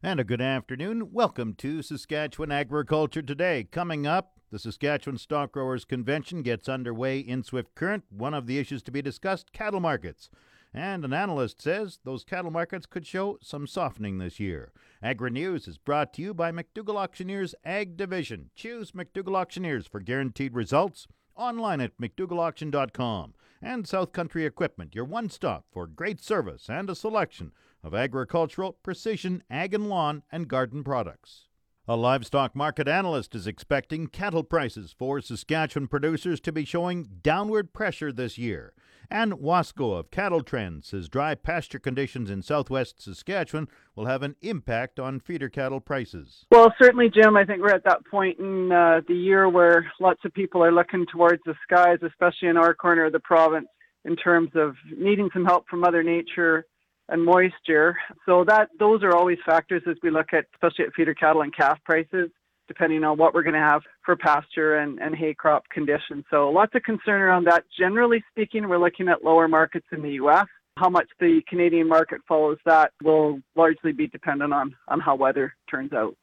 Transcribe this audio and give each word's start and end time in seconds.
And 0.00 0.20
a 0.20 0.24
good 0.24 0.40
afternoon. 0.40 1.10
Welcome 1.10 1.54
to 1.54 1.82
Saskatchewan 1.82 2.52
Agriculture 2.52 3.20
Today. 3.20 3.66
Coming 3.68 4.06
up, 4.06 4.38
the 4.52 4.58
Saskatchewan 4.60 5.18
Stock 5.18 5.50
Growers 5.50 5.84
Convention 5.84 6.42
gets 6.42 6.68
underway 6.68 7.18
in 7.18 7.42
Swift 7.42 7.74
Current. 7.74 8.04
One 8.08 8.32
of 8.32 8.46
the 8.46 8.60
issues 8.60 8.80
to 8.84 8.92
be 8.92 9.02
discussed 9.02 9.52
cattle 9.52 9.80
markets. 9.80 10.30
And 10.72 11.04
an 11.04 11.12
analyst 11.12 11.60
says 11.60 11.98
those 12.04 12.22
cattle 12.22 12.52
markets 12.52 12.86
could 12.86 13.08
show 13.08 13.38
some 13.42 13.66
softening 13.66 14.18
this 14.18 14.38
year. 14.38 14.70
Agri 15.02 15.32
News 15.32 15.66
is 15.66 15.78
brought 15.78 16.12
to 16.12 16.22
you 16.22 16.32
by 16.32 16.52
McDougall 16.52 16.94
Auctioneers 16.94 17.56
Ag 17.64 17.96
Division. 17.96 18.50
Choose 18.54 18.92
McDougall 18.92 19.34
Auctioneers 19.34 19.88
for 19.88 19.98
guaranteed 19.98 20.54
results 20.54 21.08
online 21.34 21.80
at 21.80 21.98
McDougallAuction.com. 21.98 23.34
And 23.60 23.88
South 23.88 24.12
Country 24.12 24.46
Equipment, 24.46 24.94
your 24.94 25.06
one 25.06 25.28
stop 25.28 25.64
for 25.72 25.88
great 25.88 26.22
service 26.22 26.70
and 26.70 26.88
a 26.88 26.94
selection 26.94 27.50
of 27.82 27.94
agricultural, 27.94 28.78
precision, 28.82 29.42
ag 29.50 29.74
and 29.74 29.88
lawn, 29.88 30.22
and 30.30 30.48
garden 30.48 30.82
products. 30.82 31.48
A 31.90 31.96
livestock 31.96 32.54
market 32.54 32.86
analyst 32.86 33.34
is 33.34 33.46
expecting 33.46 34.08
cattle 34.08 34.44
prices 34.44 34.94
for 34.98 35.22
Saskatchewan 35.22 35.88
producers 35.88 36.38
to 36.40 36.52
be 36.52 36.66
showing 36.66 37.08
downward 37.22 37.72
pressure 37.72 38.12
this 38.12 38.36
year. 38.36 38.74
And 39.10 39.32
Wasko 39.34 39.98
of 39.98 40.10
Cattle 40.10 40.42
Trends 40.42 40.88
says 40.88 41.08
dry 41.08 41.34
pasture 41.34 41.78
conditions 41.78 42.28
in 42.28 42.42
southwest 42.42 43.00
Saskatchewan 43.00 43.68
will 43.96 44.04
have 44.04 44.22
an 44.22 44.36
impact 44.42 45.00
on 45.00 45.18
feeder 45.18 45.48
cattle 45.48 45.80
prices. 45.80 46.44
Well, 46.50 46.74
certainly, 46.78 47.08
Jim, 47.08 47.38
I 47.38 47.46
think 47.46 47.62
we're 47.62 47.74
at 47.74 47.84
that 47.84 48.04
point 48.04 48.38
in 48.38 48.70
uh, 48.70 49.00
the 49.08 49.14
year 49.14 49.48
where 49.48 49.90
lots 49.98 50.20
of 50.26 50.34
people 50.34 50.62
are 50.62 50.72
looking 50.72 51.06
towards 51.10 51.40
the 51.46 51.54
skies, 51.62 52.00
especially 52.06 52.48
in 52.48 52.58
our 52.58 52.74
corner 52.74 53.06
of 53.06 53.12
the 53.12 53.20
province, 53.20 53.68
in 54.04 54.14
terms 54.14 54.50
of 54.54 54.74
needing 54.94 55.30
some 55.32 55.46
help 55.46 55.66
from 55.68 55.80
Mother 55.80 56.02
Nature 56.02 56.66
and 57.08 57.24
moisture. 57.24 57.96
So 58.26 58.44
that 58.44 58.68
those 58.78 59.02
are 59.02 59.14
always 59.14 59.38
factors 59.44 59.82
as 59.88 59.96
we 60.02 60.10
look 60.10 60.32
at, 60.32 60.46
especially 60.54 60.86
at 60.86 60.94
feeder 60.94 61.14
cattle 61.14 61.42
and 61.42 61.54
calf 61.54 61.78
prices, 61.84 62.30
depending 62.66 63.02
on 63.04 63.16
what 63.16 63.34
we're 63.34 63.42
going 63.42 63.54
to 63.54 63.60
have 63.60 63.82
for 64.04 64.16
pasture 64.16 64.76
and, 64.76 65.00
and 65.00 65.14
hay 65.14 65.34
crop 65.34 65.64
conditions. 65.70 66.24
So 66.30 66.50
lots 66.50 66.74
of 66.74 66.82
concern 66.82 67.20
around 67.20 67.46
that. 67.46 67.64
Generally 67.78 68.22
speaking, 68.30 68.68
we're 68.68 68.78
looking 68.78 69.08
at 69.08 69.24
lower 69.24 69.48
markets 69.48 69.86
in 69.92 70.02
the 70.02 70.12
U.S. 70.12 70.46
How 70.76 70.88
much 70.88 71.08
the 71.18 71.40
Canadian 71.48 71.88
market 71.88 72.20
follows 72.28 72.58
that 72.64 72.92
will 73.02 73.40
largely 73.56 73.92
be 73.92 74.06
dependent 74.06 74.52
on, 74.52 74.76
on 74.86 75.00
how 75.00 75.16
weather 75.16 75.54
turns 75.68 75.92
out. 75.92 76.14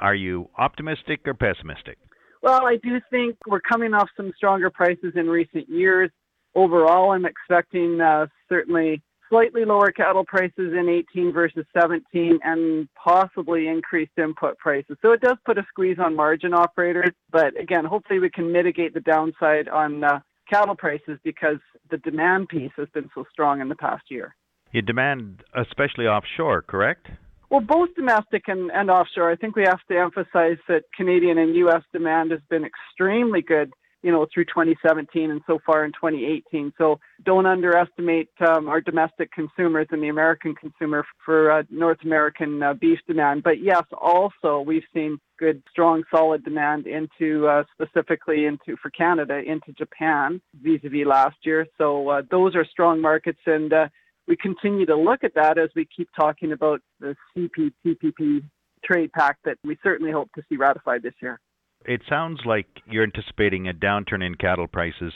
Are 0.00 0.14
you 0.14 0.48
optimistic 0.56 1.20
or 1.26 1.34
pessimistic? 1.34 1.98
Well, 2.42 2.64
I 2.64 2.76
do 2.82 3.00
think 3.10 3.36
we're 3.46 3.60
coming 3.60 3.94
off 3.94 4.08
some 4.16 4.32
stronger 4.36 4.70
prices 4.70 5.12
in 5.16 5.26
recent 5.26 5.68
years. 5.68 6.10
Overall, 6.54 7.10
I'm 7.10 7.26
expecting 7.26 8.00
uh, 8.00 8.26
certainly 8.48 9.02
slightly 9.28 9.64
lower 9.64 9.90
cattle 9.90 10.24
prices 10.24 10.72
in 10.72 10.88
18 10.88 11.32
versus 11.32 11.64
17 11.78 12.38
and 12.42 12.88
possibly 12.94 13.68
increased 13.68 14.12
input 14.18 14.58
prices. 14.58 14.96
So 15.02 15.12
it 15.12 15.20
does 15.20 15.36
put 15.44 15.58
a 15.58 15.66
squeeze 15.68 15.98
on 15.98 16.16
margin 16.16 16.54
operators, 16.54 17.12
but 17.30 17.58
again, 17.60 17.84
hopefully 17.84 18.18
we 18.18 18.30
can 18.30 18.52
mitigate 18.52 18.94
the 18.94 19.00
downside 19.00 19.68
on 19.68 20.04
uh, 20.04 20.20
cattle 20.48 20.74
prices 20.74 21.18
because 21.24 21.58
the 21.90 21.98
demand 21.98 22.48
piece 22.48 22.72
has 22.76 22.88
been 22.94 23.08
so 23.14 23.24
strong 23.30 23.60
in 23.60 23.68
the 23.68 23.76
past 23.76 24.04
year. 24.10 24.34
You 24.72 24.82
demand 24.82 25.42
especially 25.56 26.06
offshore, 26.06 26.62
correct? 26.62 27.08
Well, 27.50 27.60
both 27.60 27.94
domestic 27.94 28.44
and, 28.48 28.70
and 28.72 28.90
offshore. 28.90 29.30
I 29.30 29.36
think 29.36 29.56
we 29.56 29.62
have 29.62 29.80
to 29.90 29.98
emphasize 29.98 30.58
that 30.68 30.82
Canadian 30.94 31.38
and 31.38 31.54
U.S. 31.56 31.82
demand 31.92 32.30
has 32.30 32.40
been 32.50 32.64
extremely 32.64 33.40
good 33.40 33.72
you 34.02 34.12
know, 34.12 34.26
through 34.32 34.44
2017 34.46 35.30
and 35.30 35.40
so 35.46 35.58
far 35.64 35.84
in 35.84 35.92
2018. 35.92 36.72
So 36.78 36.98
don't 37.24 37.46
underestimate 37.46 38.30
um, 38.46 38.68
our 38.68 38.80
domestic 38.80 39.30
consumers 39.32 39.86
and 39.90 40.02
the 40.02 40.08
American 40.08 40.54
consumer 40.54 41.04
for 41.24 41.50
uh, 41.50 41.62
North 41.70 41.98
American 42.04 42.62
uh, 42.62 42.74
beef 42.74 42.98
demand. 43.06 43.42
But 43.42 43.62
yes, 43.62 43.82
also 44.00 44.60
we've 44.60 44.84
seen 44.94 45.18
good, 45.38 45.62
strong, 45.70 46.04
solid 46.14 46.44
demand 46.44 46.86
into 46.86 47.46
uh, 47.48 47.64
specifically 47.72 48.46
into 48.46 48.76
for 48.80 48.90
Canada 48.90 49.38
into 49.38 49.72
Japan 49.72 50.40
vis-a-vis 50.62 51.06
last 51.06 51.36
year. 51.42 51.66
So 51.76 52.08
uh, 52.08 52.22
those 52.30 52.54
are 52.54 52.64
strong 52.64 53.00
markets 53.00 53.40
and. 53.46 53.72
Uh, 53.72 53.88
we 54.26 54.36
continue 54.36 54.84
to 54.84 54.94
look 54.94 55.24
at 55.24 55.34
that 55.36 55.56
as 55.56 55.70
we 55.74 55.88
keep 55.96 56.10
talking 56.14 56.52
about 56.52 56.82
the 57.00 57.16
CPTPP 57.34 58.42
trade 58.84 59.10
pact 59.12 59.40
that 59.44 59.56
we 59.64 59.78
certainly 59.82 60.12
hope 60.12 60.30
to 60.34 60.42
see 60.48 60.56
ratified 60.56 61.02
this 61.02 61.14
year. 61.20 61.40
It 61.84 62.02
sounds 62.08 62.40
like 62.44 62.66
you're 62.86 63.04
anticipating 63.04 63.68
a 63.68 63.72
downturn 63.72 64.24
in 64.24 64.34
cattle 64.34 64.66
prices. 64.66 65.12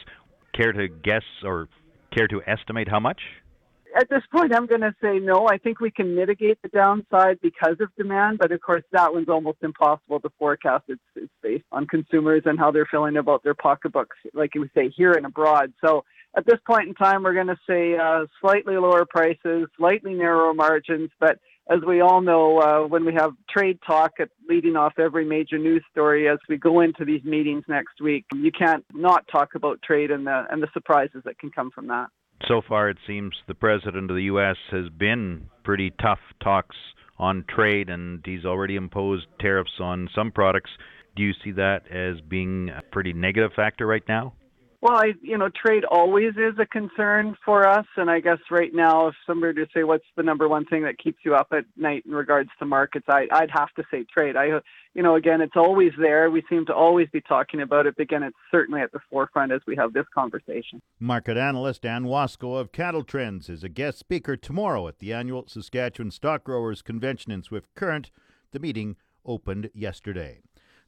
Care 0.55 0.73
to 0.73 0.89
guess 0.89 1.25
or 1.45 1.69
care 2.15 2.29
to 2.29 2.41
estimate 2.47 2.89
how 2.89 3.01
much? 3.01 3.21
At 3.95 4.09
this 4.09 4.23
point, 4.33 4.55
I'm 4.55 4.67
going 4.67 4.81
to 4.81 4.95
say 5.03 5.19
no. 5.19 5.49
I 5.49 5.59
think 5.59 5.81
we 5.81 5.91
can 5.91 6.15
mitigate 6.15 6.59
the 6.63 6.69
downside 6.69 7.39
because 7.43 7.77
of 7.81 7.95
demand, 7.97 8.39
but 8.39 8.51
of 8.51 8.61
course, 8.63 8.83
that 8.93 9.13
one's 9.13 9.29
almost 9.29 9.59
impossible 9.63 10.19
to 10.21 10.31
forecast. 10.39 10.85
It's, 10.89 11.03
it's 11.15 11.33
based 11.43 11.65
on 11.73 11.87
consumers 11.87 12.43
and 12.47 12.59
how 12.59 12.71
they're 12.71 12.89
feeling 12.91 13.19
about 13.19 13.43
their 13.43 13.55
pocketbooks, 13.55 14.17
like 14.33 14.55
we 14.55 14.71
say 14.75 14.89
here 14.97 15.13
and 15.13 15.27
abroad. 15.27 15.75
So 15.85 16.05
at 16.35 16.47
this 16.47 16.59
point 16.67 16.89
in 16.89 16.95
time, 16.95 17.23
we're 17.23 17.35
going 17.35 17.49
to 17.49 17.59
say 17.69 17.97
uh, 17.97 18.25
slightly 18.41 18.77
lower 18.79 19.05
prices, 19.05 19.69
slightly 19.77 20.15
narrower 20.15 20.55
margins, 20.55 21.11
but 21.21 21.39
as 21.71 21.81
we 21.87 22.01
all 22.01 22.21
know, 22.21 22.59
uh, 22.59 22.87
when 22.87 23.05
we 23.05 23.15
have 23.15 23.33
trade 23.49 23.79
talk 23.87 24.13
at 24.19 24.29
leading 24.49 24.77
off 24.77 24.95
every 24.99 25.25
major 25.25 25.59
news 25.59 25.83
story 25.91 26.29
as 26.29 26.39
we 26.49 26.57
go 26.57 26.81
into 26.81 27.05
these 27.05 27.23
meetings 27.25 27.65
next 27.69 28.01
week, 28.01 28.25
you 28.35 28.51
can't 28.51 28.85
not 28.93 29.27
talk 29.29 29.55
about 29.55 29.81
trade 29.83 30.11
and 30.11 30.27
the 30.27 30.45
and 30.51 30.63
the 30.63 30.69
surprises 30.73 31.23
that 31.25 31.39
can 31.39 31.51
come 31.51 31.71
from 31.71 31.87
that. 31.89 32.09
So 32.49 32.61
far, 32.67 32.91
it 32.91 32.99
seems 33.07 33.37
the 33.47 33.55
president 33.55 34.11
of 34.11 34.17
the 34.17 34.25
U.S. 34.25 34.57
has 34.73 34.89
been 34.89 35.47
pretty 35.63 35.93
tough 36.03 36.19
talks 36.43 36.77
on 37.19 37.45
trade, 37.49 37.89
and 37.89 38.21
he's 38.25 38.45
already 38.45 38.75
imposed 38.75 39.27
tariffs 39.41 39.79
on 39.79 40.09
some 40.15 40.33
products. 40.33 40.71
Do 41.15 41.23
you 41.23 41.33
see 41.45 41.53
that 41.53 41.83
as 41.89 42.21
being 42.23 42.71
a 42.71 42.83
pretty 42.91 43.13
negative 43.13 43.53
factor 43.55 43.87
right 43.87 44.03
now? 44.09 44.35
Well, 44.83 44.97
I, 44.97 45.13
you 45.23 45.39
know, 45.39 45.49
trade 45.49 45.85
always 45.85 46.33
is 46.33 46.59
a 46.59 46.67
concern 46.67 47.37
for 47.45 47.69
us, 47.69 47.87
and 47.97 48.11
I 48.11 48.19
guess 48.19 48.39
right 48.51 48.75
now, 48.75 49.07
if 49.07 49.15
somebody 49.25 49.61
were 49.61 49.65
to 49.65 49.71
say 49.73 49.85
what's 49.85 50.05
the 50.17 50.25
number 50.25 50.49
one 50.49 50.65
thing 50.65 50.83
that 50.83 50.99
keeps 50.99 51.19
you 51.25 51.37
up 51.37 51.47
at 51.53 51.65
night 51.77 52.03
in 52.05 52.13
regards 52.13 52.51
to 52.59 52.67
markets, 52.67 53.07
I, 53.09 53.29
I'd 53.31 53.53
have 53.53 53.73
to 53.77 53.85
say 53.93 54.05
trade. 54.13 54.37
I, 54.37 54.61
you 54.95 55.05
know, 55.05 55.15
again, 55.15 55.41
it's 55.41 55.55
always 55.55 55.93
there. 56.01 56.33
We 56.33 56.43
seem 56.51 56.67
to 56.67 56.75
always 56.75 57.07
be 57.13 57.21
talking 57.21 57.61
about 57.61 57.87
it. 57.87 57.95
But 57.97 58.03
again, 58.03 58.25
it's 58.25 58.37
certainly 58.51 58.81
at 58.81 58.91
the 58.91 58.99
forefront 59.09 59.53
as 59.53 59.61
we 59.69 59.77
have 59.77 59.93
this 59.93 60.07
conversation. 60.13 60.83
Market 60.99 61.37
analyst 61.37 61.87
Anne 61.87 62.07
Wasko 62.07 62.59
of 62.59 62.73
Cattle 62.73 63.05
Trends 63.05 63.49
is 63.49 63.63
a 63.63 63.69
guest 63.69 64.01
speaker 64.01 64.37
tomorrow 64.37 64.89
at 64.89 64.99
the 64.99 65.13
annual 65.13 65.45
Saskatchewan 65.47 66.11
Stock 66.11 66.43
Growers 66.43 66.83
Convention 66.83 67.31
in 67.31 67.45
Swift 67.45 67.73
Current. 67.77 68.11
The 68.51 68.59
meeting 68.59 68.97
opened 69.25 69.71
yesterday. 69.75 70.41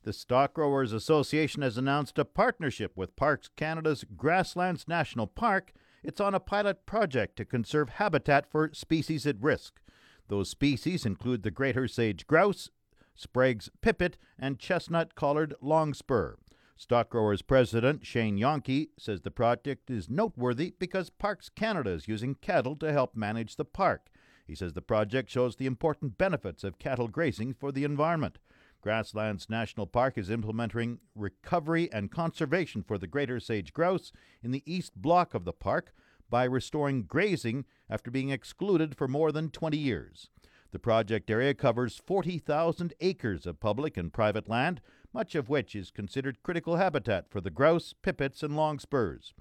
The 0.05 0.13
Stock 0.13 0.53
Growers 0.53 0.93
Association 0.93 1.63
has 1.63 1.79
announced 1.79 2.19
a 2.19 2.27
partnership 2.27 2.93
with 2.95 3.17
Parks 3.17 3.49
Canada's 3.57 4.05
Grasslands 4.19 4.87
National 4.87 5.27
Park. 5.27 5.73
It's 6.03 6.21
on 6.21 6.35
a 6.35 6.41
pilot 6.41 6.85
project 6.85 7.37
to 7.37 7.47
conserve 7.47 7.89
habitat 7.89 8.45
for 8.51 8.69
species 8.75 9.27
at 9.27 9.41
risk. 9.43 9.81
Those 10.29 10.51
species 10.51 11.07
include 11.07 11.43
the 11.43 11.51
greater 11.51 11.89
sage 11.89 12.27
grouse, 12.27 12.69
Sprague's 13.15 13.71
pipit, 13.81 14.19
and 14.39 14.59
chestnut 14.59 15.15
collared 15.15 15.55
longspur. 15.63 16.35
Stock 16.77 17.09
Growers 17.09 17.41
President 17.41 18.05
Shane 18.05 18.39
Jahnke 18.39 18.89
says 18.99 19.23
the 19.23 19.31
project 19.31 19.91
is 19.91 20.11
noteworthy 20.11 20.75
because 20.79 21.09
Parks 21.09 21.49
Canada 21.49 21.93
is 21.93 22.09
using 22.09 22.35
cattle 22.35 22.77
to 22.77 22.93
help 22.93 23.17
manage 23.17 23.57
the 23.57 23.65
park. 23.65 24.11
He 24.47 24.55
says 24.55 24.75
the 24.75 24.83
project 24.83 25.31
shows 25.31 25.57
the 25.57 25.65
important 25.65 26.19
benefits 26.19 26.63
of 26.63 26.79
cattle 26.79 27.09
grazing 27.09 27.55
for 27.55 27.73
the 27.73 27.85
environment. 27.85 28.37
Grasslands 28.85 29.49
National 29.49 29.87
Park 29.87 30.19
is 30.19 30.29
implementing 30.29 30.99
recovery 31.15 31.91
and 31.91 32.11
conservation 32.11 32.83
for 32.83 32.99
the 32.99 33.07
greater 33.07 33.41
sage 33.41 33.73
grouse 33.73 34.13
in 34.43 34.51
the 34.51 34.63
east 34.67 34.95
block 34.95 35.33
of 35.33 35.47
the 35.47 35.55
park 35.55 35.95
by 36.29 36.45
restoring 36.45 37.05
grazing 37.05 37.65
after 37.89 38.11
being 38.11 38.29
excluded 38.29 38.95
for 38.95 39.09
more 39.09 39.33
than 39.33 39.49
20 39.49 39.79
years. 39.79 40.29
The 40.71 40.79
project 40.79 41.31
area 41.31 41.55
covers 41.55 42.03
40,000 42.07 42.93
acres 43.01 43.47
of 43.47 43.59
public 43.59 43.97
and 43.97 44.13
private 44.13 44.51
land, 44.51 44.83
much 45.15 45.35
of 45.35 45.49
which 45.49 45.75
is 45.75 45.91
considered 45.91 46.43
critical 46.43 46.77
habitat 46.77 47.31
for 47.31 47.41
the 47.41 47.49
grouse, 47.49 47.95
pipits, 48.03 48.43
and 48.43 48.55
longspurs. 48.55 49.33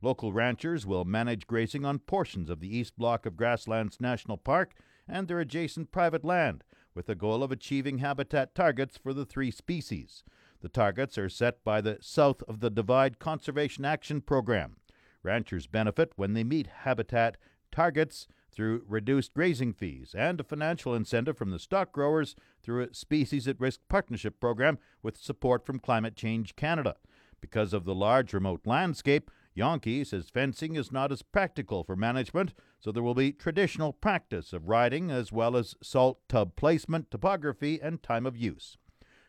Local 0.00 0.32
ranchers 0.32 0.86
will 0.86 1.04
manage 1.04 1.48
grazing 1.48 1.84
on 1.84 1.98
portions 1.98 2.48
of 2.48 2.60
the 2.60 2.76
east 2.76 2.96
block 2.96 3.26
of 3.26 3.36
Grasslands 3.36 4.00
National 4.00 4.36
Park 4.36 4.74
and 5.08 5.26
their 5.26 5.40
adjacent 5.40 5.90
private 5.90 6.24
land 6.24 6.62
with 6.94 7.06
the 7.06 7.14
goal 7.14 7.42
of 7.42 7.52
achieving 7.52 7.98
habitat 7.98 8.54
targets 8.54 8.96
for 8.96 9.12
the 9.12 9.24
three 9.24 9.50
species. 9.50 10.24
The 10.60 10.68
targets 10.68 11.18
are 11.18 11.28
set 11.28 11.64
by 11.64 11.80
the 11.80 11.98
South 12.00 12.42
of 12.48 12.60
the 12.60 12.70
Divide 12.70 13.18
Conservation 13.18 13.84
Action 13.84 14.20
Program. 14.20 14.76
Ranchers 15.22 15.66
benefit 15.66 16.12
when 16.16 16.34
they 16.34 16.44
meet 16.44 16.68
habitat 16.84 17.36
targets 17.70 18.28
through 18.52 18.84
reduced 18.86 19.34
grazing 19.34 19.72
fees 19.72 20.14
and 20.16 20.38
a 20.40 20.44
financial 20.44 20.94
incentive 20.94 21.38
from 21.38 21.50
the 21.50 21.58
stock 21.58 21.90
growers 21.92 22.36
through 22.62 22.82
a 22.82 22.94
Species 22.94 23.48
at 23.48 23.58
Risk 23.58 23.80
Partnership 23.88 24.38
Program 24.38 24.78
with 25.02 25.16
support 25.16 25.64
from 25.64 25.78
Climate 25.78 26.14
Change 26.14 26.54
Canada. 26.54 26.96
Because 27.40 27.72
of 27.72 27.84
the 27.84 27.94
large 27.94 28.32
remote 28.32 28.60
landscape, 28.66 29.30
Jahnke 29.56 30.06
says 30.06 30.30
fencing 30.30 30.76
is 30.76 30.90
not 30.90 31.12
as 31.12 31.22
practical 31.22 31.84
for 31.84 31.94
management, 31.94 32.54
so 32.80 32.90
there 32.90 33.02
will 33.02 33.14
be 33.14 33.32
traditional 33.32 33.92
practice 33.92 34.52
of 34.52 34.68
riding 34.68 35.10
as 35.10 35.30
well 35.30 35.56
as 35.56 35.74
salt 35.82 36.20
tub 36.28 36.56
placement, 36.56 37.10
topography, 37.10 37.78
and 37.80 38.02
time 38.02 38.24
of 38.24 38.36
use. 38.36 38.78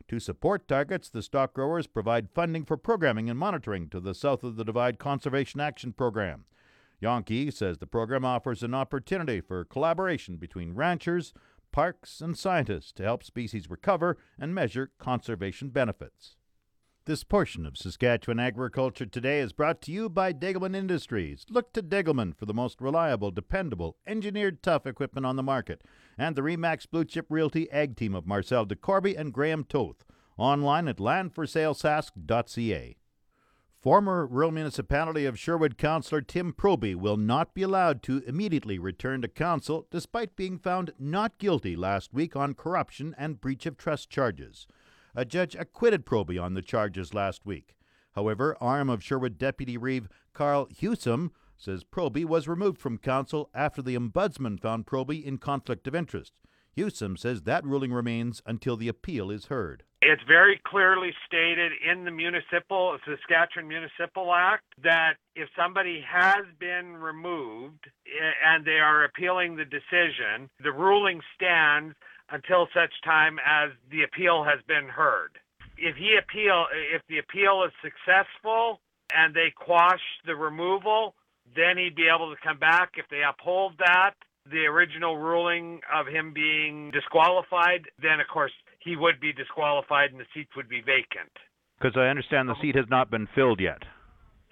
To 0.07 0.19
support 0.19 0.67
targets, 0.67 1.09
the 1.09 1.21
stock 1.21 1.53
growers 1.53 1.87
provide 1.87 2.29
funding 2.29 2.65
for 2.65 2.77
programming 2.77 3.29
and 3.29 3.39
monitoring 3.39 3.89
to 3.89 3.99
the 3.99 4.13
South 4.13 4.43
of 4.43 4.55
the 4.55 4.65
Divide 4.65 4.99
Conservation 4.99 5.59
Action 5.59 5.91
Program. 5.93 6.45
Jahnke 7.01 7.51
says 7.51 7.79
the 7.79 7.87
program 7.87 8.23
offers 8.23 8.63
an 8.63 8.73
opportunity 8.73 9.41
for 9.41 9.65
collaboration 9.65 10.37
between 10.37 10.73
ranchers, 10.73 11.33
parks, 11.73 12.21
and 12.21 12.37
scientists 12.37 12.93
to 12.93 13.03
help 13.03 13.23
species 13.23 13.69
recover 13.69 14.17
and 14.39 14.55
measure 14.55 14.91
conservation 14.99 15.69
benefits. 15.69 16.37
This 17.05 17.25
portion 17.25 17.65
of 17.65 17.77
Saskatchewan 17.77 18.39
Agriculture 18.39 19.05
Today 19.05 19.41
is 19.41 19.51
brought 19.51 19.81
to 19.81 19.91
you 19.91 20.07
by 20.07 20.31
Degelman 20.31 20.73
Industries. 20.73 21.45
Look 21.49 21.73
to 21.73 21.83
Degelman 21.83 22.33
for 22.33 22.45
the 22.45 22.53
most 22.53 22.79
reliable, 22.79 23.29
dependable, 23.29 23.97
engineered 24.07 24.63
tough 24.63 24.87
equipment 24.87 25.25
on 25.25 25.35
the 25.35 25.43
market. 25.43 25.81
And 26.17 26.33
the 26.33 26.41
Remax 26.41 26.89
Blue 26.89 27.03
Chip 27.03 27.25
Realty 27.27 27.69
Ag 27.71 27.97
Team 27.97 28.15
of 28.15 28.25
Marcel 28.25 28.65
DeCorby 28.65 29.19
and 29.19 29.33
Graham 29.33 29.65
Toth. 29.65 30.05
Online 30.37 30.87
at 30.87 30.95
landforsalesask.ca. 30.95 32.95
Former 33.81 34.25
rural 34.25 34.51
municipality 34.51 35.25
of 35.25 35.37
Sherwood 35.37 35.77
councillor 35.77 36.21
Tim 36.21 36.53
Proby 36.53 36.95
will 36.95 37.17
not 37.17 37.53
be 37.53 37.63
allowed 37.63 38.01
to 38.03 38.23
immediately 38.25 38.79
return 38.79 39.21
to 39.23 39.27
council 39.27 39.87
despite 39.91 40.37
being 40.37 40.57
found 40.57 40.93
not 40.97 41.37
guilty 41.37 41.75
last 41.75 42.13
week 42.13 42.37
on 42.37 42.53
corruption 42.53 43.13
and 43.17 43.41
breach 43.41 43.65
of 43.65 43.75
trust 43.75 44.09
charges. 44.09 44.67
A 45.15 45.25
judge 45.25 45.55
acquitted 45.55 46.05
Proby 46.05 46.41
on 46.41 46.55
the 46.55 46.61
charges 46.61 47.13
last 47.13 47.45
week. 47.45 47.75
However, 48.13 48.57
RM 48.59 48.89
of 48.89 49.03
Sherwood 49.03 49.37
Deputy 49.37 49.77
Reeve 49.77 50.07
Carl 50.33 50.67
Hewsome 50.71 51.31
says 51.55 51.83
Proby 51.83 52.25
was 52.25 52.47
removed 52.47 52.79
from 52.79 52.97
council 52.97 53.49
after 53.53 53.81
the 53.81 53.95
ombudsman 53.95 54.59
found 54.59 54.85
Proby 54.85 55.23
in 55.23 55.37
conflict 55.37 55.87
of 55.87 55.95
interest. 55.95 56.33
Hewsome 56.75 57.17
says 57.17 57.43
that 57.43 57.63
ruling 57.63 57.93
remains 57.93 58.41
until 58.45 58.75
the 58.75 58.87
appeal 58.87 59.29
is 59.29 59.45
heard. 59.45 59.83
It's 60.01 60.23
very 60.27 60.59
clearly 60.65 61.13
stated 61.25 61.71
in 61.87 62.03
the 62.03 62.11
municipal 62.11 62.97
Saskatchewan 63.05 63.67
Municipal 63.67 64.33
Act 64.33 64.65
that 64.83 65.13
if 65.35 65.47
somebody 65.55 66.03
has 66.05 66.45
been 66.59 66.97
removed 66.97 67.85
eh, 68.07 68.31
and 68.45 68.65
they 68.65 68.79
are 68.79 69.05
appealing 69.05 69.55
the 69.55 69.65
decision, 69.65 70.49
the 70.61 70.71
ruling 70.71 71.21
stands 71.35 71.95
until 72.33 72.67
such 72.73 72.91
time 73.05 73.37
as 73.39 73.69
the 73.91 74.03
appeal 74.03 74.43
has 74.43 74.59
been 74.67 74.89
heard. 74.89 75.37
If 75.77 75.95
he 75.95 76.17
appeal 76.17 76.65
if 76.93 77.01
the 77.07 77.19
appeal 77.19 77.63
is 77.63 77.71
successful 77.81 78.81
and 79.13 79.33
they 79.33 79.53
quash 79.55 80.01
the 80.25 80.35
removal, 80.35 81.15
then 81.55 81.77
he'd 81.77 81.95
be 81.95 82.09
able 82.13 82.33
to 82.33 82.39
come 82.43 82.57
back 82.57 82.97
if 82.97 83.05
they 83.09 83.21
uphold 83.23 83.77
that 83.79 84.13
the 84.51 84.65
original 84.65 85.17
ruling 85.17 85.79
of 85.93 86.07
him 86.07 86.33
being 86.33 86.91
disqualified, 86.91 87.87
then 88.01 88.19
of 88.19 88.27
course 88.27 88.51
he 88.79 88.95
would 88.95 89.19
be 89.19 89.31
disqualified 89.31 90.11
and 90.11 90.19
the 90.19 90.25
seat 90.33 90.47
would 90.55 90.67
be 90.67 90.81
vacant. 90.81 91.31
Because 91.79 91.95
I 91.95 92.07
understand 92.07 92.49
the 92.49 92.59
seat 92.61 92.75
has 92.75 92.85
not 92.89 93.09
been 93.09 93.27
filled 93.35 93.59
yet. 93.59 93.81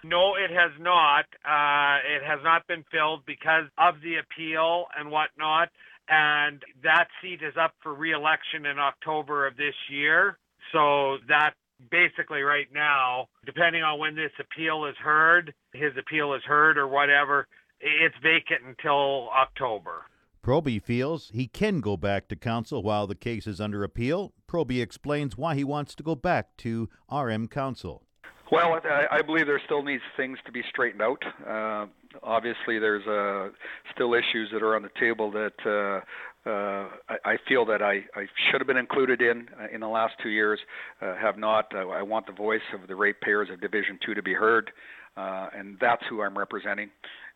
No, 0.04 0.34
it 0.34 0.50
has 0.50 0.72
not. 0.80 1.26
Uh, 1.44 1.98
it 2.02 2.24
has 2.26 2.40
not 2.42 2.66
been 2.66 2.84
filled 2.90 3.24
because 3.24 3.70
of 3.78 3.94
the 4.02 4.16
appeal 4.16 4.86
and 4.98 5.10
whatnot. 5.10 5.68
And 6.14 6.62
that 6.82 7.06
seat 7.22 7.40
is 7.42 7.54
up 7.58 7.72
for 7.82 7.94
reelection 7.94 8.66
in 8.66 8.78
October 8.78 9.46
of 9.46 9.56
this 9.56 9.74
year. 9.90 10.36
So 10.70 11.16
that 11.28 11.52
basically 11.90 12.42
right 12.42 12.68
now, 12.70 13.28
depending 13.46 13.82
on 13.82 13.98
when 13.98 14.14
this 14.14 14.30
appeal 14.38 14.84
is 14.84 14.94
heard, 15.02 15.54
his 15.72 15.92
appeal 15.98 16.34
is 16.34 16.42
heard 16.44 16.76
or 16.76 16.86
whatever, 16.86 17.48
it's 17.80 18.14
vacant 18.22 18.60
until 18.66 19.30
October. 19.30 20.02
Proby 20.44 20.82
feels 20.82 21.30
he 21.32 21.46
can 21.46 21.80
go 21.80 21.96
back 21.96 22.28
to 22.28 22.36
council 22.36 22.82
while 22.82 23.06
the 23.06 23.14
case 23.14 23.46
is 23.46 23.58
under 23.58 23.82
appeal. 23.82 24.34
Proby 24.46 24.82
explains 24.82 25.38
why 25.38 25.54
he 25.54 25.64
wants 25.64 25.94
to 25.94 26.02
go 26.02 26.14
back 26.14 26.58
to 26.58 26.90
RM 27.10 27.48
council. 27.48 28.02
Well, 28.50 28.78
I, 28.84 29.06
I 29.10 29.22
believe 29.22 29.46
there 29.46 29.62
still 29.64 29.82
needs 29.82 30.02
things 30.14 30.36
to 30.44 30.52
be 30.52 30.62
straightened 30.68 31.00
out. 31.00 31.22
Uh, 31.46 31.86
obviously, 32.22 32.78
there's 32.78 33.06
uh, 33.06 33.52
still 33.94 34.14
issues 34.14 34.50
that 34.52 34.62
are 34.62 34.76
on 34.76 34.82
the 34.82 34.90
table 34.98 35.30
that 35.32 35.52
uh, 35.66 36.00
uh, 36.48 36.88
I, 37.08 37.32
I 37.32 37.36
feel 37.48 37.64
that 37.66 37.82
I, 37.82 38.04
I 38.16 38.26
should 38.50 38.60
have 38.60 38.66
been 38.66 38.76
included 38.76 39.22
in 39.22 39.48
uh, 39.60 39.66
in 39.72 39.80
the 39.80 39.88
last 39.88 40.14
two 40.22 40.30
years, 40.30 40.58
uh, 41.00 41.14
have 41.16 41.38
not. 41.38 41.72
Uh, 41.74 41.88
I 41.88 42.02
want 42.02 42.26
the 42.26 42.32
voice 42.32 42.60
of 42.74 42.88
the 42.88 42.96
ratepayers 42.96 43.48
of 43.52 43.60
Division 43.60 43.98
Two 44.04 44.14
to 44.14 44.22
be 44.22 44.34
heard, 44.34 44.70
and 45.16 45.76
that's 45.80 46.02
who 46.08 46.22
I'm 46.22 46.36
representing. 46.36 46.90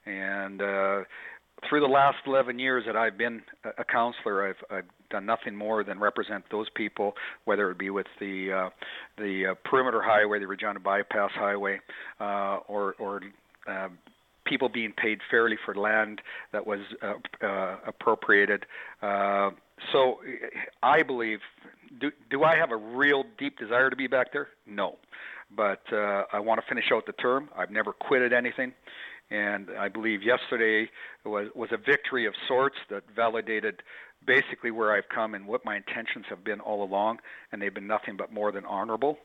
And 0.06 0.60
through 1.68 1.80
the 1.80 1.86
last 1.86 2.18
11 2.26 2.58
years 2.58 2.84
that 2.86 2.96
I've 2.96 3.16
been 3.16 3.40
a 3.78 3.84
counselor, 3.84 4.48
I've, 4.48 4.76
I've 4.76 4.84
done 5.10 5.24
nothing 5.24 5.56
more 5.56 5.82
than 5.84 5.98
represent 5.98 6.44
those 6.50 6.66
people, 6.76 7.14
whether 7.44 7.70
it 7.70 7.78
be 7.78 7.90
with 7.90 8.06
the 8.20 8.70
the 9.18 9.54
perimeter 9.64 10.02
highway, 10.02 10.40
the 10.40 10.46
Regina 10.48 10.80
bypass 10.80 11.30
highway, 11.34 11.80
or 12.20 12.94
or 12.98 13.20
uh, 13.68 13.88
people 14.46 14.68
being 14.68 14.92
paid 14.92 15.20
fairly 15.30 15.56
for 15.64 15.74
land 15.74 16.22
that 16.52 16.66
was 16.66 16.80
uh, 17.02 17.14
uh, 17.44 17.76
appropriated. 17.86 18.64
Uh, 19.02 19.50
so 19.92 20.20
I 20.82 21.02
believe, 21.02 21.40
do, 22.00 22.10
do 22.30 22.42
I 22.44 22.56
have 22.56 22.70
a 22.70 22.76
real 22.76 23.24
deep 23.38 23.58
desire 23.58 23.90
to 23.90 23.96
be 23.96 24.06
back 24.06 24.32
there? 24.32 24.48
No. 24.66 24.96
But 25.54 25.82
uh, 25.92 26.24
I 26.32 26.40
want 26.40 26.60
to 26.60 26.66
finish 26.66 26.86
out 26.92 27.06
the 27.06 27.12
term. 27.12 27.50
I've 27.56 27.70
never 27.70 27.92
quitted 27.92 28.32
anything 28.32 28.72
and 29.30 29.68
I 29.78 29.88
believe 29.88 30.22
yesterday 30.22 30.88
was 31.24 31.48
was 31.54 31.70
a 31.72 31.76
victory 31.76 32.26
of 32.26 32.34
sorts 32.46 32.76
that 32.90 33.02
validated 33.14 33.82
basically 34.24 34.70
where 34.70 34.92
I've 34.92 35.08
come 35.08 35.34
and 35.34 35.46
what 35.46 35.64
my 35.64 35.76
intentions 35.76 36.26
have 36.28 36.44
been 36.44 36.60
all 36.60 36.82
along, 36.82 37.18
and 37.52 37.60
they've 37.60 37.74
been 37.74 37.86
nothing 37.86 38.16
but 38.16 38.32
more 38.32 38.52
than 38.52 38.64
honorable, 38.64 39.18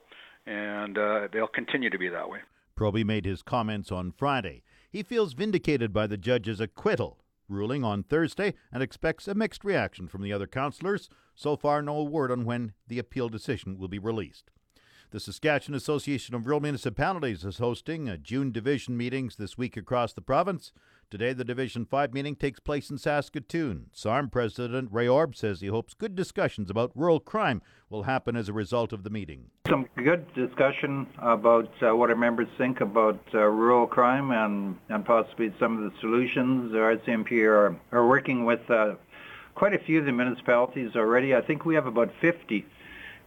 and 0.46 0.98
uh, 0.98 1.28
they'll 1.32 1.48
continue 1.48 1.90
to 1.90 1.98
be 1.98 2.10
that 2.10 2.30
way. 2.30 2.40
Proby 2.78 3.06
made 3.06 3.26
his 3.26 3.42
comments 3.42 3.92
on 3.92 4.12
Friday. 4.12 4.64
He 4.92 5.04
feels 5.04 5.32
vindicated 5.32 5.94
by 5.94 6.06
the 6.06 6.18
judge's 6.18 6.60
acquittal 6.60 7.18
ruling 7.48 7.84
on 7.84 8.04
Thursday 8.04 8.54
and 8.74 8.84
expects 8.84 9.26
a 9.26 9.34
mixed 9.34 9.64
reaction 9.64 10.10
from 10.10 10.22
the 10.22 10.34
other 10.34 10.48
councillors. 10.48 11.10
So 11.34 11.56
far, 11.56 11.82
no 11.82 12.04
word 12.04 12.30
on 12.30 12.44
when 12.44 12.74
the 12.88 13.00
appeal 13.00 13.30
decision 13.30 13.78
will 13.78 13.88
be 13.88 14.00
released. 14.00 14.52
The 15.12 15.20
Saskatchewan 15.20 15.76
Association 15.76 16.36
of 16.36 16.46
Rural 16.46 16.60
Municipalities 16.60 17.46
is 17.46 17.58
hosting 17.58 18.18
June 18.22 18.52
division 18.52 18.98
meetings 18.98 19.38
this 19.38 19.58
week 19.58 19.78
across 19.78 20.12
the 20.12 20.22
province. 20.22 20.74
Today, 21.12 21.34
the 21.34 21.44
Division 21.44 21.84
5 21.84 22.14
meeting 22.14 22.38
takes 22.38 22.62
place 22.62 22.90
in 22.90 22.98
Saskatoon. 22.98 23.88
SARM 23.92 24.30
President 24.30 24.88
Ray 24.94 25.10
Orb 25.10 25.36
says 25.36 25.60
he 25.60 25.68
hopes 25.68 25.94
good 25.94 26.16
discussions 26.16 26.70
about 26.70 26.94
rural 26.96 27.20
crime 27.20 27.62
will 27.90 28.04
happen 28.04 28.38
as 28.38 28.48
a 28.48 28.54
result 28.54 28.94
of 28.94 29.04
the 29.04 29.10
meeting. 29.10 29.50
Some 29.68 29.90
good 29.98 30.34
discussion 30.34 31.06
about 31.18 31.70
uh, 31.82 31.94
what 31.98 32.10
our 32.12 32.16
members 32.16 32.48
think 32.58 32.80
about 32.80 33.20
uh, 33.34 33.40
rural 33.40 33.88
crime 33.88 34.32
and, 34.32 34.78
and 34.88 35.06
possibly 35.06 35.54
some 35.60 35.84
of 35.84 35.92
the 35.92 36.00
solutions. 36.00 36.74
Our 36.74 36.96
RCMP 36.96 37.44
are, 37.44 37.76
are 37.92 38.08
working 38.08 38.46
with 38.46 38.62
uh, 38.72 38.96
quite 39.54 39.74
a 39.74 39.80
few 39.80 40.00
of 40.00 40.06
the 40.06 40.14
municipalities 40.14 40.96
already. 40.96 41.36
I 41.36 41.42
think 41.42 41.66
we 41.66 41.76
have 41.76 41.88
about 41.88 42.14
50 42.22 42.66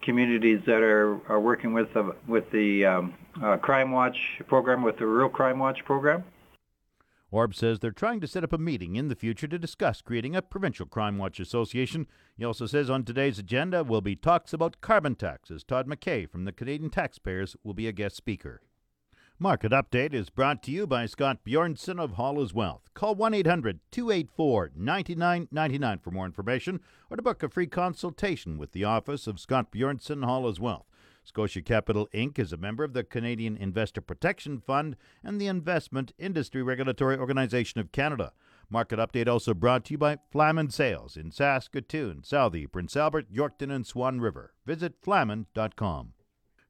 communities 0.01 0.61
that 0.65 0.81
are, 0.81 1.19
are 1.29 1.39
working 1.39 1.71
with 1.71 1.93
the, 1.93 2.15
with 2.27 2.49
the 2.49 2.83
um, 2.83 3.13
uh, 3.43 3.57
Crime 3.57 3.91
Watch 3.91 4.41
program, 4.47 4.81
with 4.81 4.97
the 4.97 5.05
Rural 5.05 5.29
Crime 5.29 5.59
Watch 5.59 5.85
program. 5.85 6.23
Orb 7.35 7.53
says 7.53 7.79
they're 7.79 7.91
trying 7.91 8.21
to 8.21 8.27
set 8.27 8.45
up 8.45 8.53
a 8.53 8.57
meeting 8.57 8.95
in 8.95 9.09
the 9.09 9.15
future 9.15 9.45
to 9.45 9.59
discuss 9.59 10.01
creating 10.01 10.37
a 10.37 10.41
provincial 10.41 10.85
crime 10.85 11.17
watch 11.17 11.37
association. 11.41 12.07
He 12.37 12.45
also 12.45 12.65
says 12.65 12.89
on 12.89 13.03
today's 13.03 13.37
agenda 13.37 13.83
will 13.83 13.99
be 13.99 14.15
talks 14.15 14.53
about 14.53 14.79
carbon 14.79 15.15
taxes. 15.15 15.61
Todd 15.65 15.85
MacKay 15.85 16.27
from 16.27 16.45
the 16.45 16.53
Canadian 16.53 16.89
Taxpayers 16.89 17.57
will 17.61 17.73
be 17.73 17.89
a 17.89 17.91
guest 17.91 18.15
speaker. 18.15 18.61
Market 19.37 19.73
Update 19.73 20.13
is 20.13 20.29
brought 20.29 20.63
to 20.63 20.71
you 20.71 20.87
by 20.87 21.05
Scott 21.07 21.39
Bjornson 21.45 21.99
of 21.99 22.13
Hall's 22.13 22.53
Wealth. 22.53 22.83
Call 22.93 23.15
1 23.15 23.33
800 23.33 23.81
284 23.91 24.71
9999 24.73 25.99
for 25.99 26.11
more 26.11 26.25
information 26.25 26.79
or 27.09 27.17
to 27.17 27.21
book 27.21 27.43
a 27.43 27.49
free 27.49 27.67
consultation 27.67 28.57
with 28.57 28.71
the 28.71 28.85
office 28.85 29.27
of 29.27 29.41
Scott 29.41 29.73
Bjornson 29.73 30.23
Hall's 30.23 30.61
Wealth. 30.61 30.85
Scotia 31.25 31.61
Capital 31.61 32.07
Inc. 32.13 32.39
is 32.39 32.53
a 32.53 32.57
member 32.57 32.83
of 32.83 32.93
the 32.93 33.03
Canadian 33.03 33.57
Investor 33.57 33.99
Protection 33.99 34.59
Fund 34.59 34.95
and 35.23 35.41
the 35.41 35.47
Investment 35.47 36.13
Industry 36.19 36.61
Regulatory 36.61 37.17
Organization 37.17 37.81
of 37.81 37.91
Canada. 37.91 38.31
Market 38.69 38.99
Update 38.99 39.27
also 39.27 39.53
brought 39.53 39.85
to 39.85 39.95
you 39.95 39.97
by 39.97 40.19
Flaman 40.31 40.69
Sales 40.69 41.17
in 41.17 41.31
Saskatoon, 41.31 42.23
Southey, 42.23 42.67
Prince 42.67 42.95
Albert, 42.95 43.33
Yorkton, 43.33 43.73
and 43.73 43.87
Swan 43.87 44.21
River. 44.21 44.53
Visit 44.65 44.93
flaman.com. 45.01 46.13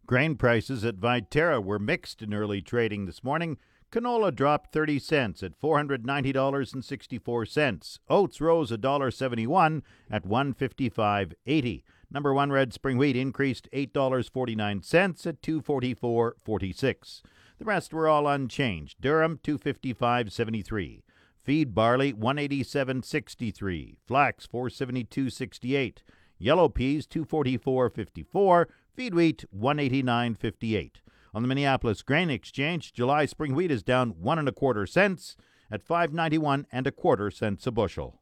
Grain 0.06 0.36
prices 0.36 0.86
at 0.86 1.02
Viterra 1.02 1.62
were 1.64 1.80
mixed 1.80 2.22
in 2.22 2.34
early 2.34 2.62
trading 2.62 3.06
this 3.06 3.24
morning. 3.24 3.58
Canola 3.92 4.34
dropped 4.34 4.74
30 4.74 5.00
cents 5.00 5.44
at 5.44 5.60
$490.64. 5.60 8.00
Oats 8.10 8.42
rose 8.42 8.72
$1.71 8.72 9.82
at 10.12 10.26
155.80. 10.26 11.84
Number 12.12 12.34
1 12.34 12.52
red 12.52 12.74
spring 12.74 12.98
wheat 12.98 13.16
increased 13.16 13.68
$8.49 13.74 15.26
at 15.26 15.42
244.46. 15.42 17.22
The 17.58 17.66
rest 17.66 17.94
were 17.94 18.08
all 18.08 18.28
unchanged. 18.28 19.02
Durum 19.02 19.40
255.73. 19.42 21.02
Feed 21.44 21.76
barley 21.76 22.14
187.63. 22.14 23.98
Flax 24.06 24.48
472.68. 24.48 25.98
Yellow 26.38 26.70
peas 26.70 27.08
244.54. 27.08 28.66
Feed 28.96 29.14
wheat 29.14 29.46
189.58. 29.56 30.92
On 31.34 31.42
the 31.42 31.48
Minneapolis 31.48 32.02
Grain 32.02 32.30
Exchange, 32.30 32.94
July 32.94 33.26
spring 33.26 33.56
wheat 33.56 33.72
is 33.72 33.84
down 33.84 34.12
one 34.22 34.40
and 34.40 34.48
a 34.48 34.54
quarter 34.54 34.86
cents 34.86 35.36
at 35.70 35.86
5.91 35.86 36.66
and 36.72 36.88
a 36.88 36.92
quarter 36.92 37.30
cents 37.30 37.68
a 37.68 37.72
bushel. 37.72 38.22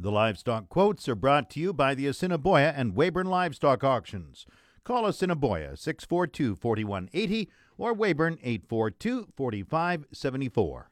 The 0.00 0.12
livestock 0.12 0.68
quotes 0.68 1.08
are 1.08 1.16
brought 1.16 1.50
to 1.50 1.60
you 1.60 1.72
by 1.72 1.96
the 1.96 2.06
Assiniboia 2.06 2.72
and 2.76 2.94
Weyburn 2.94 3.26
Livestock 3.26 3.82
Auctions. 3.82 4.46
Call 4.84 5.06
Assiniboia 5.06 5.76
642 5.76 6.54
4180 6.54 7.50
or 7.76 7.92
Weyburn 7.92 8.38
842 8.40 9.26
4574. 9.36 10.90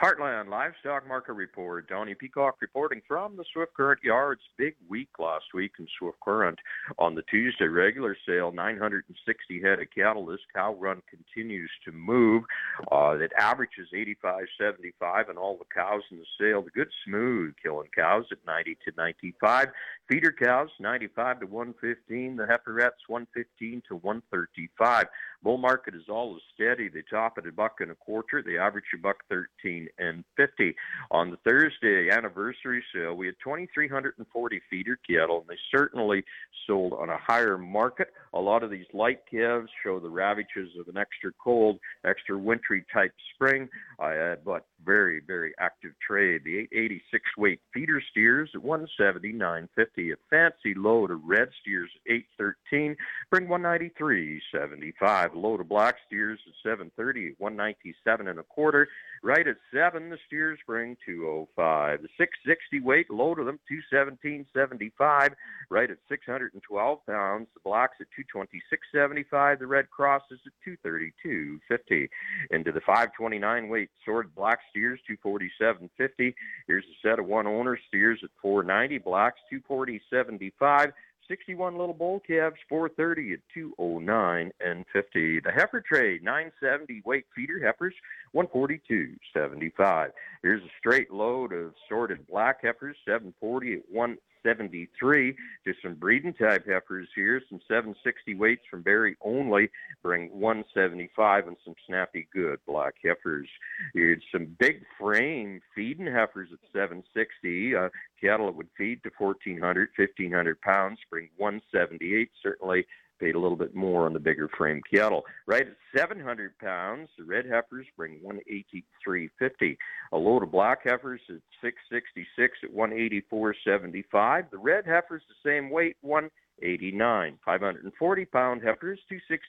Heartland 0.00 0.48
Livestock 0.48 1.06
Market 1.06 1.34
Report. 1.34 1.88
Donnie 1.88 2.14
Peacock 2.14 2.56
reporting 2.60 3.02
from 3.06 3.36
the 3.36 3.44
Swift 3.52 3.72
Current 3.74 4.00
Yards. 4.02 4.40
Big 4.58 4.74
week 4.88 5.10
last 5.18 5.44
week 5.54 5.72
in 5.78 5.86
Swift 5.98 6.18
Current. 6.20 6.58
On 6.98 7.14
the 7.14 7.22
Tuesday 7.30 7.66
regular 7.66 8.16
sale, 8.26 8.50
960 8.50 9.62
head 9.62 9.78
of 9.78 9.86
cattle. 9.94 10.26
This 10.26 10.40
cow 10.54 10.74
run 10.74 11.02
continues 11.08 11.70
to 11.84 11.92
move. 11.92 12.42
Uh, 12.90 13.16
it 13.20 13.32
averages 13.38 13.88
85.75, 13.94 15.28
and 15.28 15.38
all 15.38 15.56
the 15.56 15.64
cows 15.72 16.02
in 16.10 16.18
the 16.18 16.26
sale, 16.40 16.62
the 16.62 16.70
good 16.70 16.90
smooth 17.06 17.54
killing 17.62 17.88
cows 17.94 18.24
at 18.32 18.38
90 18.44 18.78
to 18.84 18.92
95. 18.96 19.68
Feeder 20.08 20.32
cows 20.32 20.70
95 20.80 21.40
to 21.40 21.46
115. 21.46 22.36
The 22.36 22.44
heiferettes 22.44 23.06
115 23.06 23.82
to 23.88 23.96
135. 23.96 25.06
Bull 25.42 25.58
market 25.58 25.94
is 25.94 26.08
always 26.08 26.42
steady. 26.54 26.88
They 26.88 27.02
top 27.08 27.34
at 27.38 27.46
a 27.46 27.52
buck 27.52 27.76
and 27.80 27.90
a 27.90 27.94
quarter. 27.94 28.42
They 28.42 28.58
average 28.58 28.84
a 28.94 28.98
buck 28.98 29.18
13 29.28 29.81
and 29.98 30.24
50. 30.36 30.74
On 31.10 31.30
the 31.30 31.36
Thursday 31.38 32.10
anniversary 32.10 32.82
sale, 32.94 33.14
we 33.14 33.26
had 33.26 33.36
2,340 33.42 34.60
feeder 34.70 34.98
cattle, 35.08 35.40
and 35.40 35.48
they 35.48 35.60
certainly 35.70 36.24
sold 36.66 36.92
on 36.92 37.10
a 37.10 37.18
higher 37.18 37.58
market. 37.58 38.08
A 38.34 38.40
lot 38.40 38.62
of 38.62 38.70
these 38.70 38.86
light 38.92 39.20
calves 39.30 39.68
show 39.82 39.98
the 39.98 40.08
ravages 40.08 40.70
of 40.78 40.88
an 40.88 40.96
extra 40.96 41.32
cold, 41.42 41.78
extra 42.04 42.38
wintry 42.38 42.84
type 42.92 43.12
spring, 43.34 43.68
uh, 43.98 44.36
but 44.44 44.66
very, 44.84 45.20
very 45.26 45.52
active 45.58 45.92
trade. 46.06 46.42
The 46.44 46.58
886 46.58 47.24
weight 47.36 47.60
feeder 47.72 48.02
steers 48.10 48.50
at 48.54 48.62
179.50. 48.62 49.68
A 50.12 50.16
fancy 50.30 50.74
load 50.76 51.10
of 51.10 51.20
red 51.24 51.48
steers 51.60 51.90
at 52.06 52.12
813 52.12 52.96
bring 53.30 53.46
193.75. 53.46 55.34
A 55.34 55.38
Load 55.38 55.60
of 55.60 55.68
black 55.68 55.96
steers 56.06 56.38
at 56.46 56.54
730 56.62 57.34
197 57.38 58.28
and 58.28 58.38
a 58.38 58.42
quarter. 58.44 58.88
Right 59.24 59.46
at 59.46 59.56
seven, 59.72 60.10
the 60.10 60.18
steers 60.26 60.58
bring 60.66 60.96
205. 61.06 62.02
The 62.02 62.08
660 62.18 62.80
weight 62.80 63.08
load 63.08 63.38
of 63.38 63.46
them 63.46 63.60
217.75. 63.94 65.30
Right 65.70 65.90
at 65.90 65.96
612 66.08 66.98
pounds. 67.06 67.46
The 67.54 67.60
blacks 67.62 67.98
at 68.00 68.08
226.75. 68.36 69.60
The 69.60 69.66
red 69.68 69.88
cross 69.90 70.22
is 70.32 70.40
at 70.44 70.52
232.50. 70.84 72.08
Into 72.50 72.72
the 72.72 72.80
529 72.80 73.68
weight 73.68 73.90
sword 74.04 74.34
black 74.34 74.58
steers 74.70 74.98
247.50. 75.08 76.34
Here's 76.66 76.84
a 76.84 77.08
set 77.08 77.20
of 77.20 77.26
one 77.26 77.46
owner 77.46 77.78
steers 77.86 78.18
at 78.24 78.30
490. 78.40 78.98
Blacks 78.98 79.38
240.75. 79.52 80.92
61 81.32 81.78
little 81.78 81.94
bull 81.94 82.20
calves, 82.20 82.56
430 82.68 83.32
at 83.32 83.38
209 83.54 84.52
and 84.60 84.84
50. 84.92 85.40
The 85.40 85.50
heifer 85.50 85.80
trade, 85.80 86.22
970 86.22 87.00
weight 87.06 87.24
feeder 87.34 87.58
heifers, 87.64 87.94
142.75. 88.34 90.08
Here's 90.42 90.62
a 90.62 90.68
straight 90.78 91.10
load 91.10 91.54
of 91.54 91.72
sorted 91.88 92.26
black 92.26 92.58
heifers, 92.62 92.98
740 93.06 93.74
at 93.76 93.80
1 93.90 94.18
73 94.42 95.34
to 95.64 95.74
some 95.82 95.94
breeding 95.94 96.34
type 96.34 96.66
heifers 96.66 97.08
here. 97.14 97.40
Some 97.48 97.60
760 97.68 98.34
weights 98.34 98.62
from 98.70 98.82
Barrie 98.82 99.16
only 99.22 99.70
bring 100.02 100.28
175 100.30 101.48
and 101.48 101.56
some 101.64 101.74
snappy 101.86 102.28
good 102.32 102.58
black 102.66 102.94
heifers. 103.02 103.48
Here's 103.94 104.22
some 104.32 104.56
big 104.58 104.84
frame 104.98 105.60
feeding 105.74 106.06
heifers 106.06 106.48
at 106.52 106.58
760. 106.72 107.76
Uh, 107.76 107.88
cattle 108.20 108.46
that 108.46 108.56
would 108.56 108.68
feed 108.76 109.02
to 109.02 109.10
1,400, 109.18 109.90
1,500 109.96 110.60
pounds 110.60 110.98
bring 111.10 111.28
178. 111.36 112.30
Certainly 112.42 112.86
paid 113.22 113.34
a 113.36 113.38
little 113.38 113.56
bit 113.56 113.74
more 113.74 114.06
on 114.06 114.12
the 114.12 114.18
bigger 114.18 114.48
frame 114.58 114.80
cattle. 114.92 115.24
Right 115.46 115.66
at 115.66 115.76
700 115.96 116.58
pounds, 116.58 117.08
the 117.16 117.24
red 117.24 117.46
heifers 117.46 117.86
bring 117.96 118.20
183.50. 118.20 119.76
A 120.12 120.16
load 120.16 120.42
of 120.42 120.50
black 120.50 120.80
heifers 120.84 121.20
at 121.28 121.36
666 121.62 122.58
at 122.64 122.74
184.75. 122.74 124.50
The 124.50 124.58
red 124.58 124.84
heifers 124.86 125.22
the 125.28 125.48
same 125.48 125.70
weight, 125.70 125.96
189. 126.00 127.38
540 127.44 128.24
pound 128.26 128.62
heifers, 128.62 128.98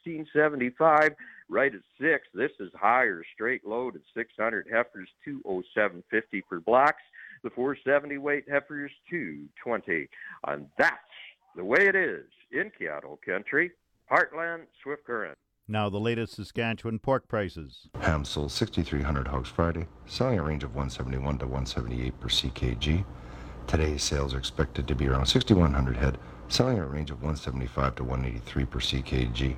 216.75. 0.08 1.16
Right 1.50 1.74
at 1.74 1.82
six, 2.00 2.28
this 2.34 2.52
is 2.60 2.72
higher 2.80 3.24
straight 3.34 3.66
load 3.66 3.96
at 3.96 4.02
600 4.16 4.68
heifers, 4.72 5.10
207.50 5.28 6.04
for 6.48 6.60
blacks. 6.60 7.02
The 7.44 7.50
470 7.50 8.20
weight 8.20 8.46
heifers, 8.48 8.92
220. 9.10 10.08
And 10.48 10.68
that's 10.78 10.98
the 11.56 11.66
way 11.66 11.88
it 11.88 11.96
is 11.96 12.26
in 12.54 12.72
cattle 12.80 13.20
country, 13.26 13.72
Heartland 14.12 14.68
Swift 14.82 15.06
Current. 15.06 15.38
Now 15.68 15.90
the 15.90 16.00
latest 16.00 16.36
Saskatchewan 16.36 17.00
pork 17.00 17.28
prices. 17.28 17.88
Ham 18.02 18.26
sold 18.26 18.52
6,300 18.52 19.28
hogs 19.28 19.50
Friday, 19.50 19.88
selling 20.06 20.38
a 20.38 20.44
range 20.44 20.64
of 20.64 20.72
171 20.72 21.40
to 21.40 21.46
178 21.46 22.20
per 22.20 22.28
ckg. 22.28 23.06
Today's 23.66 24.04
sales 24.04 24.34
are 24.34 24.38
expected 24.38 24.88
to 24.88 24.96
be 24.96 25.08
around 25.08 25.26
6,100 25.26 25.98
head, 25.98 26.18
selling 26.50 26.80
a 26.80 26.86
range 26.86 27.12
of 27.12 27.18
175 27.18 27.96
to 27.96 28.04
183 28.04 28.66
per 28.66 28.80
ckg. 28.80 29.56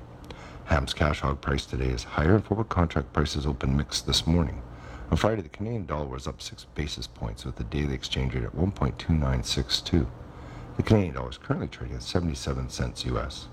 Ham's 0.66 0.94
cash 0.94 1.20
hog 1.20 1.40
price 1.40 1.66
today 1.66 1.88
is 1.88 2.04
higher 2.04 2.36
and 2.36 2.44
forward 2.44 2.68
contract 2.68 3.12
prices 3.12 3.46
open 3.46 3.76
mixed 3.76 4.06
this 4.06 4.26
morning. 4.26 4.62
On 5.10 5.16
Friday, 5.16 5.42
the 5.42 5.48
Canadian 5.48 5.86
dollar 5.86 6.06
was 6.06 6.26
up 6.26 6.40
6 6.40 6.66
basis 6.74 7.06
points 7.06 7.44
with 7.44 7.56
the 7.56 7.64
daily 7.64 7.94
exchange 7.94 8.34
rate 8.34 8.44
at 8.44 8.56
1.2962. 8.56 10.06
The 10.76 10.82
Canadian 10.82 11.14
dollar 11.14 11.30
is 11.30 11.38
currently 11.38 11.68
trading 11.68 11.96
at 11.96 12.02
77 12.02 12.68
cents 12.68 13.06
US. 13.06 13.48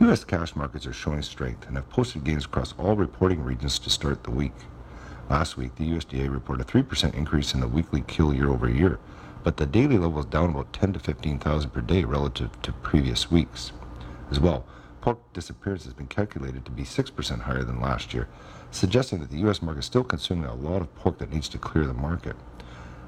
U.S. 0.00 0.22
cash 0.22 0.54
markets 0.54 0.86
are 0.86 0.92
showing 0.92 1.22
strength 1.22 1.66
and 1.66 1.76
have 1.76 1.88
posted 1.88 2.24
gains 2.24 2.44
across 2.44 2.74
all 2.76 2.94
reporting 2.94 3.42
regions 3.42 3.78
to 3.78 3.88
start 3.88 4.22
the 4.22 4.30
week. 4.30 4.52
Last 5.30 5.56
week, 5.56 5.74
the 5.76 5.88
USDA 5.88 6.30
reported 6.30 6.68
a 6.68 6.70
3% 6.70 7.14
increase 7.14 7.54
in 7.54 7.60
the 7.60 7.68
weekly 7.68 8.04
kill 8.06 8.34
year 8.34 8.50
over 8.50 8.68
year, 8.68 8.98
but 9.42 9.56
the 9.56 9.64
daily 9.64 9.96
level 9.96 10.20
is 10.20 10.26
down 10.26 10.50
about 10.50 10.74
10 10.74 10.92
to 10.92 10.98
15,000 10.98 11.70
per 11.70 11.80
day 11.80 12.04
relative 12.04 12.60
to 12.60 12.72
previous 12.72 13.30
weeks. 13.30 13.72
As 14.30 14.38
well, 14.38 14.66
pork 15.00 15.20
disappearance 15.32 15.84
has 15.84 15.94
been 15.94 16.06
calculated 16.06 16.66
to 16.66 16.70
be 16.70 16.82
6% 16.82 17.40
higher 17.40 17.64
than 17.64 17.80
last 17.80 18.12
year, 18.12 18.28
suggesting 18.70 19.20
that 19.20 19.30
the 19.30 19.38
U.S. 19.38 19.62
market 19.62 19.80
is 19.80 19.86
still 19.86 20.04
consuming 20.04 20.44
a 20.44 20.54
lot 20.54 20.82
of 20.82 20.94
pork 20.96 21.16
that 21.18 21.32
needs 21.32 21.48
to 21.48 21.58
clear 21.58 21.86
the 21.86 21.94
market. 21.94 22.36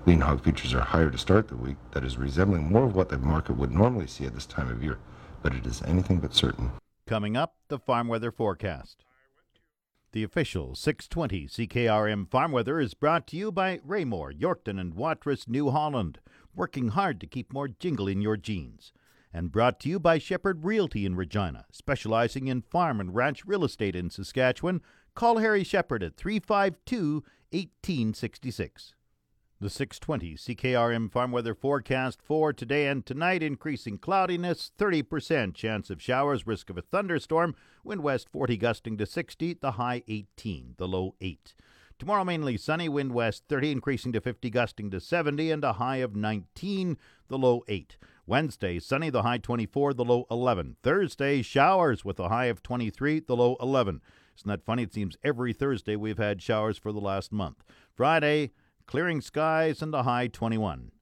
Lean 0.06 0.20
hog 0.20 0.42
futures 0.44 0.74
are 0.74 0.82
higher 0.82 1.10
to 1.10 1.16
start 1.16 1.48
the 1.48 1.56
week, 1.56 1.76
that 1.92 2.04
is 2.04 2.18
resembling 2.18 2.70
more 2.70 2.84
of 2.84 2.94
what 2.94 3.08
the 3.08 3.16
market 3.16 3.56
would 3.56 3.70
normally 3.70 4.06
see 4.06 4.26
at 4.26 4.34
this 4.34 4.44
time 4.44 4.68
of 4.68 4.82
year, 4.82 4.98
but 5.42 5.54
it 5.54 5.64
is 5.64 5.82
anything 5.82 6.18
but 6.18 6.34
certain. 6.34 6.70
Coming 7.06 7.38
up, 7.38 7.56
the 7.68 7.78
farm 7.78 8.08
weather 8.08 8.30
forecast. 8.30 9.04
The 10.12 10.22
official 10.22 10.74
620 10.74 11.48
CKRM 11.48 12.30
farm 12.30 12.52
weather 12.52 12.78
is 12.78 12.92
brought 12.94 13.26
to 13.28 13.36
you 13.36 13.50
by 13.50 13.80
Raymore, 13.82 14.30
Yorkton, 14.30 14.78
and 14.78 14.94
Watrous, 14.94 15.48
New 15.48 15.70
Holland, 15.70 16.20
working 16.54 16.88
hard 16.88 17.18
to 17.20 17.26
keep 17.26 17.52
more 17.52 17.68
jingle 17.68 18.06
in 18.06 18.20
your 18.20 18.36
jeans. 18.36 18.92
And 19.32 19.50
brought 19.50 19.80
to 19.80 19.88
you 19.88 19.98
by 19.98 20.18
Shepherd 20.18 20.64
Realty 20.64 21.04
in 21.04 21.16
Regina, 21.16 21.64
specializing 21.72 22.46
in 22.46 22.62
farm 22.62 23.00
and 23.00 23.14
ranch 23.14 23.44
real 23.44 23.64
estate 23.64 23.96
in 23.96 24.08
Saskatchewan. 24.08 24.82
Call 25.14 25.38
Harry 25.38 25.64
Shepherd 25.64 26.04
at 26.04 26.16
352 26.16 27.24
1866. 27.50 28.93
The 29.64 29.70
620 29.70 30.34
CKRM 30.34 31.10
farm 31.10 31.32
weather 31.32 31.54
forecast 31.54 32.20
for 32.20 32.52
today 32.52 32.86
and 32.86 33.06
tonight 33.06 33.42
increasing 33.42 33.96
cloudiness, 33.96 34.70
30% 34.78 35.54
chance 35.54 35.88
of 35.88 36.02
showers, 36.02 36.46
risk 36.46 36.68
of 36.68 36.76
a 36.76 36.82
thunderstorm, 36.82 37.54
wind 37.82 38.02
west 38.02 38.28
40 38.28 38.58
gusting 38.58 38.98
to 38.98 39.06
60, 39.06 39.54
the 39.54 39.70
high 39.70 40.02
18, 40.06 40.74
the 40.76 40.86
low 40.86 41.14
8. 41.22 41.54
Tomorrow 41.98 42.24
mainly 42.24 42.58
sunny, 42.58 42.90
wind 42.90 43.14
west 43.14 43.44
30 43.48 43.72
increasing 43.72 44.12
to 44.12 44.20
50 44.20 44.50
gusting 44.50 44.90
to 44.90 45.00
70 45.00 45.50
and 45.50 45.64
a 45.64 45.72
high 45.72 45.96
of 45.96 46.14
19, 46.14 46.98
the 47.28 47.38
low 47.38 47.62
8. 47.66 47.96
Wednesday 48.26 48.78
sunny, 48.78 49.08
the 49.08 49.22
high 49.22 49.38
24, 49.38 49.94
the 49.94 50.04
low 50.04 50.26
11. 50.30 50.76
Thursday 50.82 51.40
showers 51.40 52.04
with 52.04 52.20
a 52.20 52.28
high 52.28 52.46
of 52.46 52.62
23, 52.62 53.20
the 53.20 53.34
low 53.34 53.56
11. 53.62 54.02
Isn't 54.36 54.48
that 54.48 54.66
funny? 54.66 54.82
It 54.82 54.92
seems 54.92 55.16
every 55.24 55.54
Thursday 55.54 55.96
we've 55.96 56.18
had 56.18 56.42
showers 56.42 56.76
for 56.76 56.92
the 56.92 57.00
last 57.00 57.32
month. 57.32 57.64
Friday 57.94 58.50
Clearing 58.86 59.20
skies 59.20 59.82
and 59.82 59.94
a 59.94 60.02
high 60.02 60.26
21. 60.26 60.92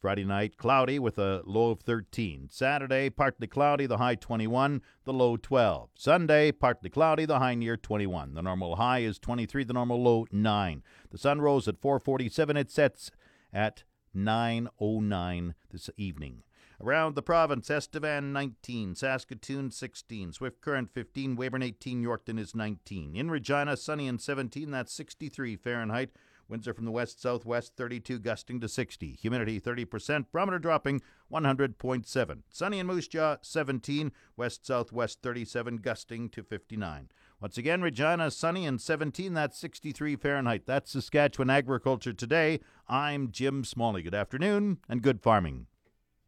Friday 0.00 0.24
night, 0.24 0.56
cloudy 0.56 0.98
with 0.98 1.18
a 1.18 1.42
low 1.46 1.70
of 1.70 1.80
13. 1.80 2.48
Saturday, 2.50 3.08
partly 3.08 3.46
cloudy, 3.46 3.86
the 3.86 3.98
high 3.98 4.16
21, 4.16 4.82
the 5.04 5.12
low 5.12 5.36
12. 5.36 5.90
Sunday, 5.94 6.52
partly 6.52 6.90
cloudy, 6.90 7.24
the 7.24 7.38
high 7.38 7.54
near 7.54 7.76
21. 7.76 8.34
The 8.34 8.42
normal 8.42 8.76
high 8.76 8.98
is 8.98 9.18
23, 9.18 9.64
the 9.64 9.72
normal 9.72 10.02
low 10.02 10.26
9. 10.30 10.82
The 11.10 11.18
sun 11.18 11.40
rose 11.40 11.68
at 11.68 11.80
4:47. 11.80 12.56
It 12.56 12.70
sets 12.70 13.10
at 13.52 13.84
9:09 14.14 15.54
this 15.70 15.88
evening. 15.96 16.42
Around 16.80 17.14
the 17.14 17.22
province, 17.22 17.70
Estevan 17.70 18.32
19, 18.32 18.96
Saskatoon 18.96 19.70
16, 19.70 20.32
Swift 20.32 20.60
Current 20.60 20.90
15, 20.92 21.36
Weyburn 21.36 21.62
18, 21.62 22.02
Yorkton 22.02 22.40
is 22.40 22.56
19. 22.56 23.14
In 23.14 23.30
Regina, 23.30 23.76
sunny 23.76 24.08
and 24.08 24.20
17, 24.20 24.72
that's 24.72 24.92
63 24.92 25.54
Fahrenheit. 25.56 26.10
Winds 26.52 26.68
are 26.68 26.74
from 26.74 26.84
the 26.84 26.90
west 26.90 27.18
southwest, 27.18 27.76
32 27.78 28.18
gusting 28.18 28.60
to 28.60 28.68
60. 28.68 29.16
Humidity 29.22 29.58
30%. 29.58 30.26
Barometer 30.30 30.58
dropping 30.58 31.00
100.7. 31.32 32.42
Sunny 32.50 32.78
in 32.78 32.86
Moose 32.86 33.08
Jaw 33.08 33.38
17, 33.40 34.12
west 34.36 34.66
southwest 34.66 35.22
37 35.22 35.78
gusting 35.78 36.28
to 36.28 36.42
59. 36.42 37.08
Once 37.40 37.56
again, 37.56 37.80
Regina 37.80 38.30
sunny 38.30 38.66
and 38.66 38.82
17. 38.82 39.32
That's 39.32 39.56
63 39.56 40.14
Fahrenheit. 40.16 40.66
That's 40.66 40.90
Saskatchewan 40.90 41.48
agriculture 41.48 42.12
today. 42.12 42.60
I'm 42.86 43.30
Jim 43.30 43.64
Smalley. 43.64 44.02
Good 44.02 44.14
afternoon 44.14 44.76
and 44.90 45.00
good 45.00 45.22
farming. 45.22 45.68